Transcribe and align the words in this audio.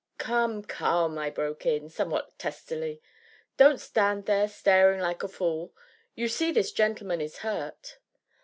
"Come, 0.17 0.63
come," 0.63 1.19
I 1.19 1.29
broke 1.29 1.63
in, 1.63 1.87
somewhat 1.87 2.39
testily, 2.39 3.03
"don't 3.57 3.79
stand 3.79 4.25
there 4.25 4.47
staring 4.47 4.99
like 4.99 5.21
a 5.21 5.27
fool 5.27 5.75
you 6.15 6.27
see 6.27 6.51
this 6.51 6.71
gentleman 6.71 7.21
is 7.21 7.37
hurt." 7.45 7.99